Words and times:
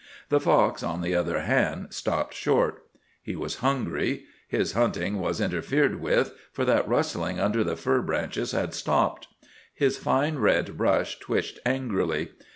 The 0.29 0.39
fox, 0.39 0.81
on 0.81 1.03
the 1.03 1.13
other 1.13 1.41
hand, 1.41 1.93
stopped 1.93 2.33
short. 2.33 2.87
He 3.21 3.35
was 3.35 3.57
hungry. 3.57 4.23
His 4.47 4.71
hunting 4.71 5.19
was 5.19 5.39
interfered 5.39 6.01
with, 6.01 6.33
for 6.51 6.65
that 6.65 6.87
rustling 6.89 7.39
under 7.39 7.63
the 7.63 7.75
fir 7.75 8.01
branches 8.01 8.51
had 8.51 8.73
stopped. 8.73 9.27
His 9.75 9.97
fine 9.99 10.37
red 10.39 10.75
brush 10.75 11.19
twitched 11.19 11.59
angrily. 11.67 12.29